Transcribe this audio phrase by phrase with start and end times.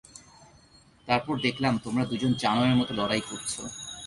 [1.07, 3.53] তারপর দেখলাম তোমরা দুইজন জানোয়ারের মতো লড়াই করছ।